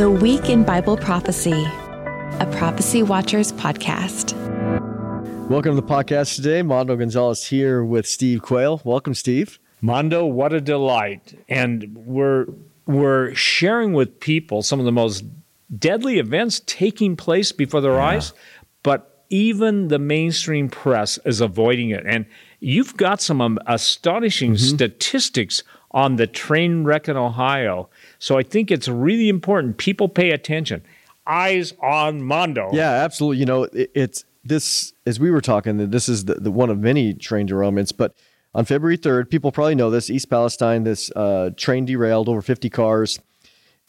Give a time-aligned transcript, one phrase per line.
[0.00, 4.32] The Week in Bible Prophecy, a Prophecy Watchers podcast.
[5.50, 6.62] Welcome to the podcast today.
[6.62, 8.80] Mondo Gonzales here with Steve Quayle.
[8.82, 9.58] Welcome, Steve.
[9.82, 11.38] Mondo, what a delight.
[11.50, 12.46] And we're
[12.86, 15.22] we're sharing with people some of the most
[15.78, 18.06] deadly events taking place before their yeah.
[18.06, 18.32] eyes,
[18.82, 22.06] but even the mainstream press is avoiding it.
[22.06, 22.24] And
[22.60, 24.76] you've got some um, astonishing mm-hmm.
[24.76, 25.62] statistics
[25.92, 27.88] on the train wreck in Ohio.
[28.18, 30.82] So I think it's really important people pay attention.
[31.26, 32.70] Eyes on Mondo.
[32.72, 33.38] Yeah, absolutely.
[33.38, 35.76] You know, it, it's this as we were talking.
[35.78, 38.14] that This is the, the one of many train derailments, but
[38.54, 42.68] on February 3rd, people probably know this, East Palestine, this uh, train derailed over 50
[42.70, 43.20] cars,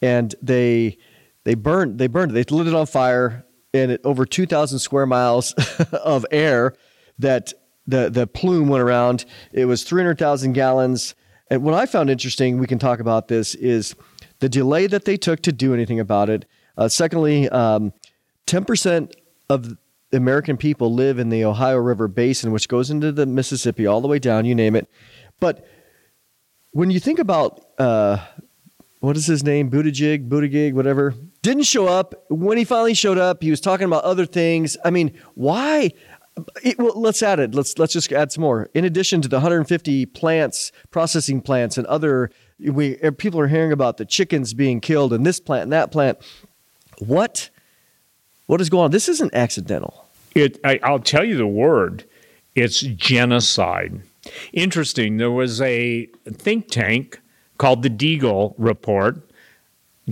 [0.00, 0.98] and they
[1.44, 2.34] they burned they burned it.
[2.34, 5.52] They lit it on fire, and it, over 2,000 square miles
[5.92, 6.74] of air
[7.18, 7.52] that
[7.86, 9.24] the the plume went around.
[9.52, 11.14] It was 300,000 gallons.
[11.50, 13.94] And what I found interesting, we can talk about this, is
[14.40, 16.46] the delay that they took to do anything about it.
[16.76, 17.92] Uh, secondly, um,
[18.46, 19.12] 10%
[19.50, 19.76] of
[20.12, 24.08] American people live in the Ohio River Basin, which goes into the Mississippi all the
[24.08, 24.88] way down, you name it.
[25.40, 25.66] But
[26.72, 28.18] when you think about uh,
[29.00, 32.14] what is his name, Buttigieg, Buttigieg, whatever, didn't show up.
[32.28, 34.76] When he finally showed up, he was talking about other things.
[34.84, 35.92] I mean, why?
[36.62, 37.54] It, well, let's add it.
[37.54, 38.70] Let's let's just add some more.
[38.74, 43.72] In addition to the 150 plants, processing plants, and other, we er, people are hearing
[43.72, 46.18] about the chickens being killed in this plant and that plant.
[46.98, 47.50] What
[48.46, 48.90] what is going on?
[48.90, 50.06] This isn't accidental.
[50.34, 52.04] It, I, I'll tell you the word.
[52.54, 54.00] It's genocide.
[54.52, 55.16] Interesting.
[55.16, 57.20] There was a think tank
[57.58, 59.28] called the Deagel Report.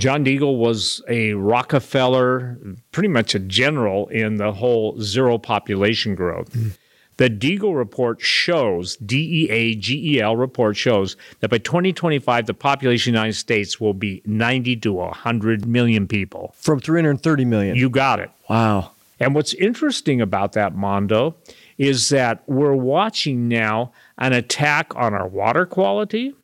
[0.00, 2.58] John Deagle was a Rockefeller,
[2.90, 6.50] pretty much a general in the whole zero population growth.
[6.52, 6.76] Mm.
[7.18, 12.46] The Deagel report shows, D E A G E L report shows that by 2025,
[12.46, 16.54] the population of the United States will be 90 to 100 million people.
[16.56, 17.76] From 330 million.
[17.76, 18.30] You got it.
[18.48, 18.92] Wow.
[19.20, 21.36] And what's interesting about that, Mondo,
[21.76, 26.34] is that we're watching now an attack on our water quality,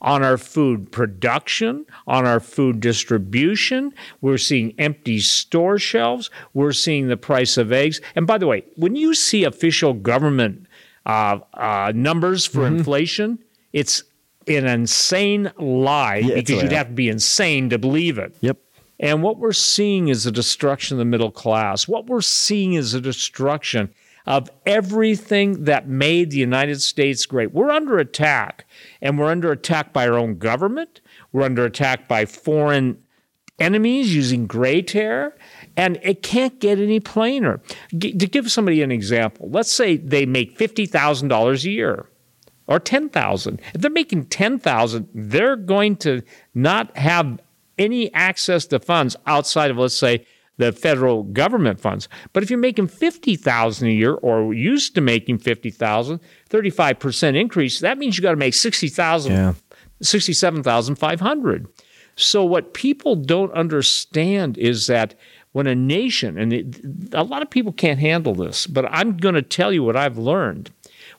[0.00, 3.92] on our food production, on our food distribution.
[4.20, 6.30] We're seeing empty store shelves.
[6.54, 8.00] We're seeing the price of eggs.
[8.14, 10.66] And by the way, when you see official government
[11.04, 12.76] uh, uh, numbers for mm-hmm.
[12.76, 13.38] inflation,
[13.72, 14.02] it's
[14.48, 18.36] an insane lie yeah, because you'd have to be insane to believe it.
[18.40, 18.58] Yep.
[18.98, 21.86] And what we're seeing is a destruction of the middle class.
[21.86, 23.92] What we're seeing is a destruction
[24.26, 27.52] of everything that made the United States great.
[27.52, 28.66] We're under attack,
[29.00, 31.00] and we're under attack by our own government.
[31.32, 33.02] We're under attack by foreign
[33.58, 35.36] enemies using gray terror,
[35.76, 37.60] and it can't get any plainer.
[37.96, 42.06] G- to give somebody an example, let's say they make $50,000 a year
[42.66, 43.60] or 10,000.
[43.74, 46.22] If they're making 10,000, they're going to
[46.54, 47.40] not have
[47.78, 50.26] any access to funds outside of, let's say,
[50.58, 52.08] the federal government funds.
[52.32, 57.98] But if you're making 50,000 a year or used to making 50,000, 35% increase, that
[57.98, 59.54] means you got to make 60,000 yeah.
[60.02, 61.66] 67,500.
[62.16, 65.14] So what people don't understand is that
[65.52, 66.80] when a nation and it,
[67.12, 70.18] a lot of people can't handle this, but I'm going to tell you what I've
[70.18, 70.70] learned.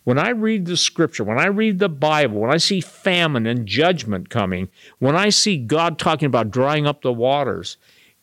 [0.03, 3.65] When I read the scripture, when I read the Bible, when I see famine and
[3.65, 4.69] judgment coming,
[4.99, 7.77] when I see God talking about drying up the waters,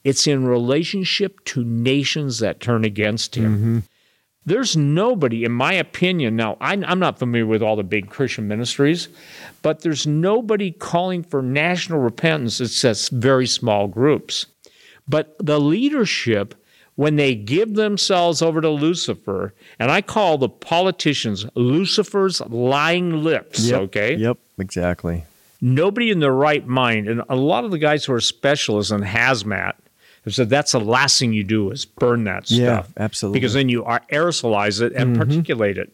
[0.04, 3.56] it's in relationship to nations that turn against him.
[3.56, 3.78] Mm-hmm.
[4.47, 9.09] There's nobody, in my opinion, now I'm not familiar with all the big Christian ministries,
[9.62, 12.60] but there's nobody calling for national repentance.
[12.60, 14.44] It's just very small groups.
[15.09, 16.54] But the leadership
[16.97, 23.60] when they give themselves over to Lucifer, and I call the politicians Lucifer's lying lips,
[23.66, 24.14] yep, okay?
[24.14, 25.25] Yep, exactly.
[25.60, 29.00] Nobody in their right mind, and a lot of the guys who are specialists in
[29.00, 29.75] hazmat
[30.30, 32.58] said that's the last thing you do is burn that stuff.
[32.58, 33.40] Yeah, absolutely.
[33.40, 35.22] Because then you aerosolize it and mm-hmm.
[35.22, 35.92] particulate it.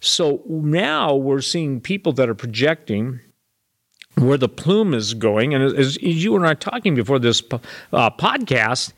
[0.00, 3.20] So now we're seeing people that are projecting
[4.16, 5.54] where the plume is going.
[5.54, 7.42] And as, as you and I talking before this
[7.92, 8.92] uh, podcast,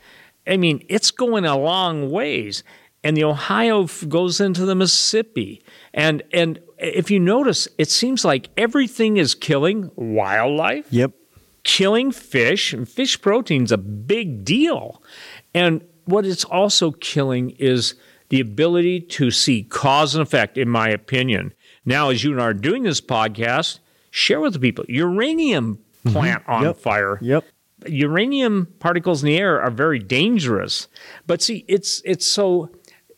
[0.47, 2.63] I mean, it's going a long ways.
[3.03, 5.63] And the Ohio goes into the Mississippi.
[5.93, 10.91] And and if you notice, it seems like everything is killing wildlife.
[10.91, 11.11] Yep.
[11.63, 12.73] Killing fish.
[12.73, 15.01] And fish protein's a big deal.
[15.53, 17.95] And what it's also killing is
[18.29, 21.53] the ability to see cause and effect, in my opinion.
[21.85, 23.79] Now, as you and I are doing this podcast,
[24.11, 26.11] share with the people uranium mm-hmm.
[26.11, 26.51] plant mm-hmm.
[26.51, 26.77] on yep.
[26.77, 27.19] fire.
[27.21, 27.45] Yep
[27.87, 30.87] uranium particles in the air are very dangerous.
[31.27, 32.71] But see, it's it's so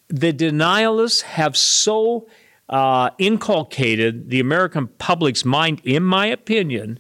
[0.08, 2.28] the denialists have so
[2.70, 7.00] uh, inculcated the American public's mind, in my opinion,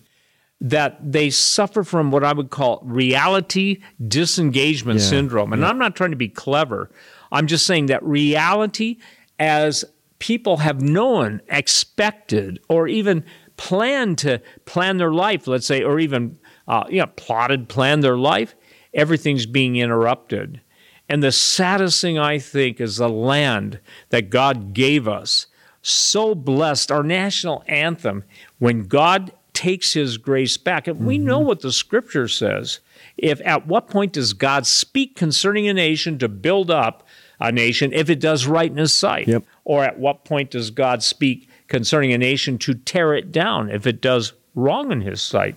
[0.61, 5.53] that they suffer from what I would call reality disengagement Yeah, syndrome.
[5.53, 6.91] And I'm not trying to be clever.
[7.31, 8.97] I'm just saying that reality,
[9.39, 9.83] as
[10.19, 13.25] people have known, expected, or even
[13.57, 16.37] planned to plan their life, let's say, or even
[16.67, 18.55] uh, you know, plotted, planned their life,
[18.93, 20.61] everything's being interrupted.
[21.09, 23.79] And the saddest thing I think is the land
[24.09, 25.47] that God gave us.
[25.81, 28.23] So blessed, our national anthem,
[28.59, 30.88] when God takes his grace back.
[30.88, 31.48] And we know mm-hmm.
[31.48, 32.80] what the scripture says.
[33.18, 37.07] If at what point does God speak concerning a nation to build up
[37.39, 39.27] a nation if it does right in his sight?
[39.27, 39.44] Yep.
[39.63, 43.86] Or at what point does God speak concerning a nation to tear it down if
[43.86, 45.56] it does wrong in his sight?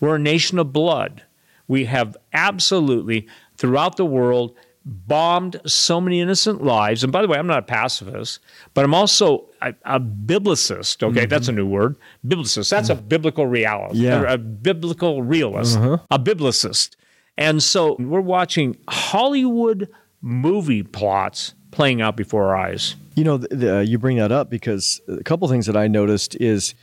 [0.00, 1.22] We're a nation of blood.
[1.66, 3.26] We have absolutely,
[3.56, 7.02] throughout the world, bombed so many innocent lives.
[7.02, 8.40] And by the way, I'm not a pacifist,
[8.74, 11.02] but I'm also a, a biblicist.
[11.02, 11.28] Okay, mm-hmm.
[11.28, 11.96] that's a new word.
[12.26, 12.70] Biblicist.
[12.70, 13.96] That's a biblical realist.
[13.96, 14.22] Yeah.
[14.30, 15.78] A biblical realist.
[15.78, 15.98] Uh-huh.
[16.10, 16.96] A biblicist.
[17.36, 19.88] And so we're watching Hollywood
[20.20, 22.94] movie plots playing out before our eyes.
[23.14, 25.88] You know, the, the, uh, you bring that up because a couple things that I
[25.88, 26.74] noticed is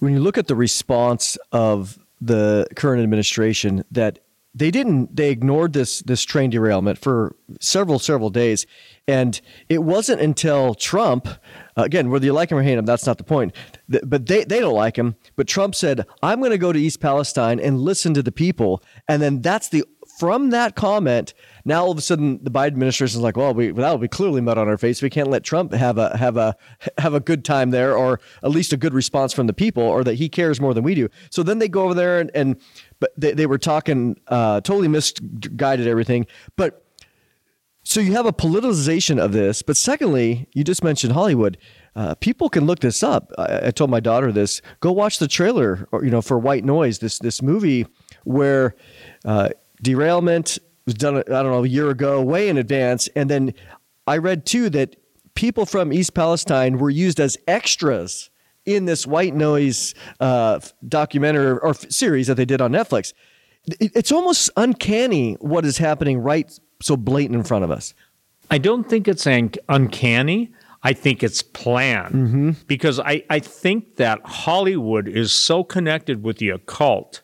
[0.00, 4.20] when you look at the response of the current administration, that
[4.54, 8.66] they didn't they ignored this this train derailment for several several days,
[9.08, 11.26] and it wasn't until Trump,
[11.76, 13.54] again, whether you like him or hate him, that's not the point.
[13.88, 15.16] But they they don't like him.
[15.36, 18.82] But Trump said, "I'm going to go to East Palestine and listen to the people,"
[19.08, 19.84] and then that's the
[20.22, 21.34] from that comment,
[21.64, 24.06] now all of a sudden the Biden administration is like, well, we that will be
[24.06, 25.02] clearly mud on our face.
[25.02, 26.56] We can't let Trump have a have a
[26.96, 30.04] have a good time there, or at least a good response from the people, or
[30.04, 31.08] that he cares more than we do.
[31.30, 32.60] So then they go over there and, and
[33.00, 36.78] but they, they were talking uh, totally misguided everything, but.
[37.84, 41.58] So you have a politicization of this, but secondly, you just mentioned Hollywood.
[41.96, 43.32] Uh, people can look this up.
[43.36, 44.62] I, I told my daughter this.
[44.78, 47.88] Go watch the trailer, or you know, for White Noise, this this movie
[48.22, 48.76] where
[49.24, 49.48] uh,
[49.82, 51.16] derailment was done.
[51.18, 53.54] I don't know a year ago, way in advance, and then
[54.06, 54.96] I read too that
[55.34, 58.30] people from East Palestine were used as extras
[58.64, 63.12] in this White Noise uh, documentary or series that they did on Netflix.
[63.80, 67.94] It- it's almost uncanny what is happening right so blatant in front of us.
[68.50, 70.52] I don't think it's un- uncanny.
[70.84, 76.48] I think it's planned because I, I think that Hollywood is so connected with the
[76.50, 77.21] occult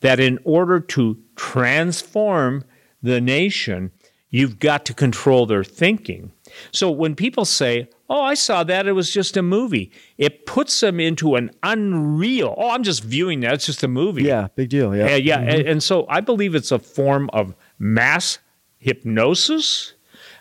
[0.00, 2.64] that in order to transform
[3.02, 3.90] the nation,
[4.30, 6.32] you've got to control their thinking.
[6.72, 10.80] So when people say, Oh, I saw that, it was just a movie, it puts
[10.80, 14.24] them into an unreal, oh, I'm just viewing that, it's just a movie.
[14.24, 14.96] Yeah, big deal.
[14.96, 18.40] Yeah, Uh, yeah, and, and so I believe it's a form of mass
[18.78, 19.94] hypnosis,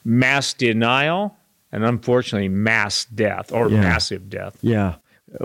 [0.03, 1.37] mass denial,
[1.71, 3.81] and unfortunately, mass death or Yeah.
[3.81, 4.57] massive death.
[4.61, 4.95] Yeah.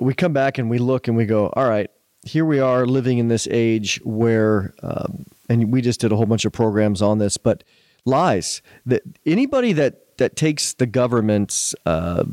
[0.01, 1.91] We come back and we look and we go, all right,
[2.25, 6.27] here we are living in this age where, um, and we just did a whole
[6.27, 7.65] bunch of programs on this, but
[8.05, 12.25] lies that anybody that, that takes the government's uh,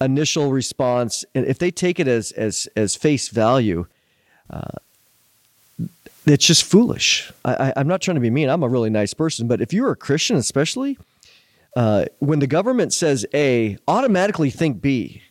[0.00, 3.86] initial response, and if they take it as, as, as face value,
[4.50, 4.78] uh,
[6.26, 7.32] it's just foolish.
[7.44, 8.48] I, I'm not trying to be mean.
[8.48, 10.98] I'm a really nice person, but if you're a Christian, especially,
[11.74, 15.22] uh, when the government says A, automatically think B,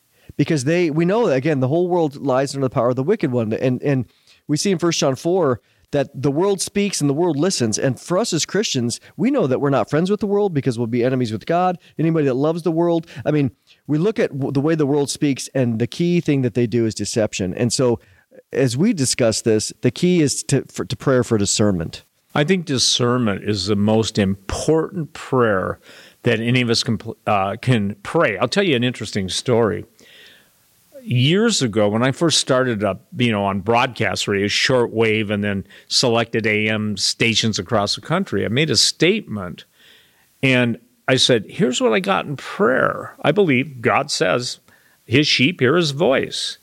[0.41, 3.03] because they we know that, again the whole world lies under the power of the
[3.03, 4.05] wicked one, and and
[4.47, 5.61] we see in First John four
[5.91, 9.45] that the world speaks and the world listens, and for us as Christians, we know
[9.45, 11.77] that we're not friends with the world because we'll be enemies with God.
[11.99, 13.51] Anybody that loves the world, I mean,
[13.85, 16.87] we look at the way the world speaks, and the key thing that they do
[16.87, 17.99] is deception, and so.
[18.53, 22.05] As we discuss this, the key is to, for, to prayer for discernment.
[22.33, 25.79] I think discernment is the most important prayer
[26.23, 28.37] that any of us can uh, can pray.
[28.37, 29.85] I'll tell you an interesting story.
[31.03, 35.65] Years ago, when I first started up, you know, on broadcast radio, shortwave, and then
[35.87, 39.65] selected AM stations across the country, I made a statement,
[40.43, 43.15] and I said, "Here's what I got in prayer.
[43.21, 44.59] I believe God says,
[45.05, 46.57] His sheep hear His voice."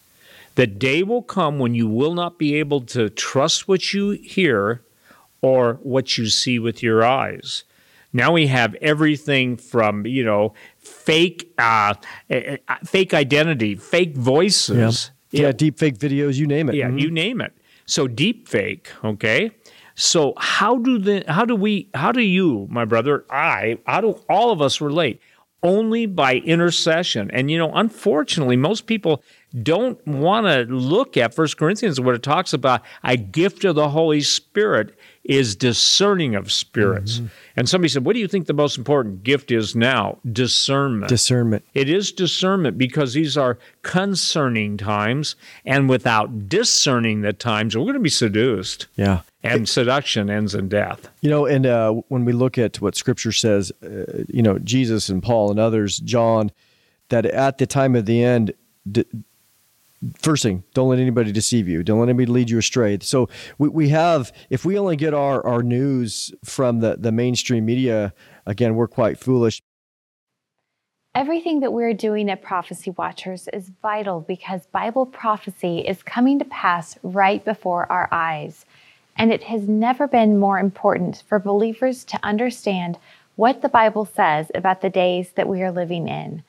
[0.54, 4.82] The day will come when you will not be able to trust what you hear
[5.40, 7.64] or what you see with your eyes.
[8.12, 10.54] Now we have everything from you know
[11.08, 11.94] fake uh,
[12.84, 15.10] fake identity, fake voices.
[15.30, 16.74] Yeah, deep fake videos, you name it.
[16.74, 17.00] Yeah, Mhm.
[17.00, 17.52] you name it.
[17.86, 19.50] So deep fake, okay?
[19.94, 24.10] So how do the how do we how do you, my brother, I, how do
[24.28, 25.20] all of us relate?
[25.62, 27.30] Only by intercession.
[27.32, 29.22] And you know, unfortunately, most people
[29.62, 33.88] don't want to look at First Corinthians where it talks about a gift of the
[33.88, 37.18] Holy Spirit is discerning of spirits.
[37.18, 37.26] Mm-hmm.
[37.56, 40.18] And somebody said, What do you think the most important gift is now?
[40.30, 41.08] Discernment.
[41.08, 41.64] Discernment.
[41.74, 45.36] It is discernment because these are concerning times.
[45.64, 48.86] And without discerning the times, we're going to be seduced.
[48.96, 49.20] Yeah.
[49.42, 51.08] And it, seduction ends in death.
[51.20, 55.08] You know, and uh, when we look at what Scripture says, uh, you know, Jesus
[55.08, 56.50] and Paul and others, John,
[57.10, 58.52] that at the time of the end,
[58.90, 59.06] d-
[60.20, 61.82] first thing, don't let anybody deceive you.
[61.82, 62.98] Don't let anybody lead you astray.
[63.00, 63.28] So
[63.58, 68.12] we, we have, if we only get our, our news from the, the mainstream media,
[68.46, 69.60] again, we're quite foolish.
[71.14, 76.44] Everything that we're doing at Prophecy Watchers is vital because Bible prophecy is coming to
[76.44, 78.64] pass right before our eyes.
[79.16, 82.98] And it has never been more important for believers to understand
[83.34, 86.42] what the Bible says about the days that we are living in.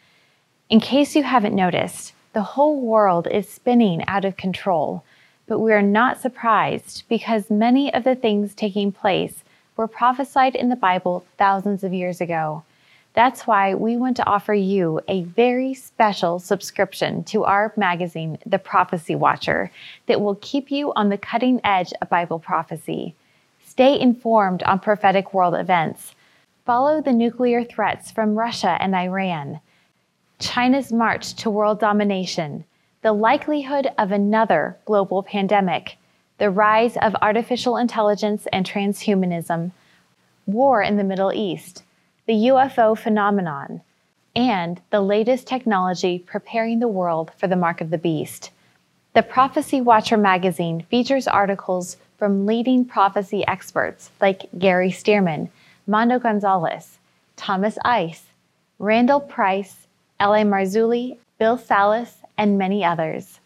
[0.69, 5.03] In case you haven't noticed, the whole world is spinning out of control,
[5.47, 9.43] but we are not surprised because many of the things taking place
[9.75, 12.63] were prophesied in the Bible thousands of years ago.
[13.15, 18.59] That's why we want to offer you a very special subscription to our magazine, The
[18.59, 19.71] Prophecy Watcher,
[20.05, 23.15] that will keep you on the cutting edge of Bible prophecy.
[23.65, 26.13] Stay informed on prophetic world events.
[26.65, 29.59] Follow the nuclear threats from Russia and Iran
[30.39, 32.63] China's march to world domination,
[33.01, 35.97] the likelihood of another global pandemic,
[36.37, 39.71] the rise of artificial intelligence and transhumanism,
[40.45, 41.83] war in the Middle East,
[42.25, 43.81] the UFO phenomenon,
[44.33, 48.51] and the latest technology preparing the world for the mark of the beast.
[49.13, 55.49] The Prophecy Watcher magazine features articles from leading prophecy experts like Gary Stearman,
[55.85, 56.99] Mondo Gonzales,
[57.35, 58.27] Thomas Ice,
[58.77, 59.87] Randall Price,
[60.19, 60.43] L.A.
[60.43, 63.39] Marzulli, Bill Salus, and many others.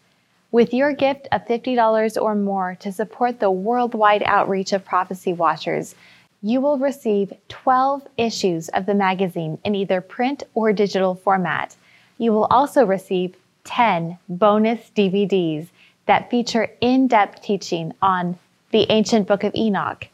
[0.50, 5.94] With your gift of $50 or more to support the worldwide outreach of Prophecy Watchers,
[6.42, 11.74] you will receive 12 issues of the magazine in either print or digital format.
[12.18, 15.68] You will also receive 10 bonus DVDs
[16.06, 18.38] that feature in depth teaching on
[18.70, 20.06] the ancient book of Enoch,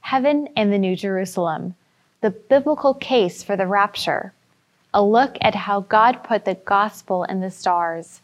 [0.00, 1.74] heaven and the New Jerusalem,
[2.20, 4.32] the biblical case for the rapture,
[4.94, 8.20] a look at how God put the gospel in the stars,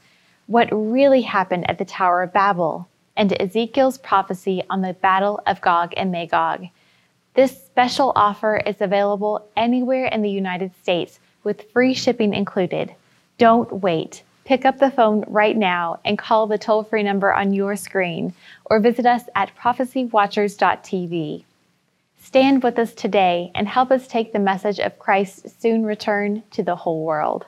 [0.46, 5.60] what really happened at the Tower of Babel, and Ezekiel's prophecy on the Battle of
[5.60, 6.66] Gog and Magog.
[7.34, 12.94] This special offer is available anywhere in the United States with free shipping included.
[13.38, 14.22] Don't wait.
[14.44, 18.34] Pick up the phone right now and call the toll free number on your screen
[18.66, 21.44] or visit us at prophecywatchers.tv.
[22.24, 26.62] Stand with us today and help us take the message of Christ's soon return to
[26.62, 27.44] the whole world.